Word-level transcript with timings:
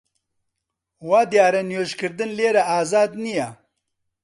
وا 1.07 1.21
دیارە 1.31 1.61
نوێژ 1.69 1.91
کردن 1.99 2.29
لێرە 2.37 2.63
ئازاد 2.69 3.11
نییە 3.23 3.49